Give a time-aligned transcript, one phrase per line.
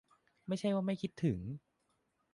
[0.47, 1.39] ไม่ใช่ว่าไม่คิดถึง